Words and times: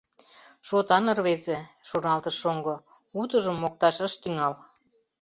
«Шотан 0.67 1.05
рвезе»,— 1.17 1.57
шоналтыш 1.87 2.35
шоҥго, 2.41 2.75
утыжым 3.21 3.57
мокташ 3.59 3.97
ыш 4.07 4.13
тӱҥал. 4.21 4.53